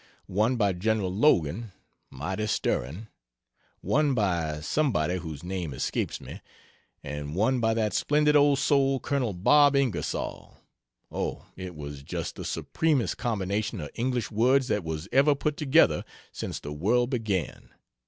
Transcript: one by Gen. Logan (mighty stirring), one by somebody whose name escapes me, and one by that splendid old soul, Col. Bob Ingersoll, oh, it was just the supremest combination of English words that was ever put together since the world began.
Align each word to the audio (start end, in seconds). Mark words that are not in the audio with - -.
one 0.25 0.55
by 0.55 0.73
Gen. 0.73 0.99
Logan 1.03 1.73
(mighty 2.09 2.47
stirring), 2.47 3.07
one 3.81 4.15
by 4.15 4.59
somebody 4.59 5.17
whose 5.17 5.43
name 5.43 5.75
escapes 5.75 6.19
me, 6.19 6.41
and 7.03 7.35
one 7.35 7.59
by 7.59 7.71
that 7.75 7.93
splendid 7.93 8.35
old 8.35 8.57
soul, 8.57 8.99
Col. 8.99 9.31
Bob 9.31 9.75
Ingersoll, 9.75 10.57
oh, 11.11 11.45
it 11.55 11.75
was 11.75 12.01
just 12.01 12.35
the 12.35 12.43
supremest 12.43 13.19
combination 13.19 13.79
of 13.79 13.91
English 13.93 14.31
words 14.31 14.69
that 14.69 14.83
was 14.83 15.07
ever 15.11 15.35
put 15.35 15.55
together 15.55 16.03
since 16.31 16.59
the 16.59 16.73
world 16.73 17.11
began. 17.11 17.69